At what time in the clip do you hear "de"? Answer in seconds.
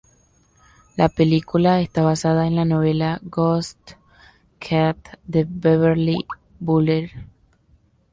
5.25-5.45